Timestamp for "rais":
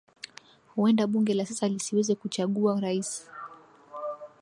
2.81-3.27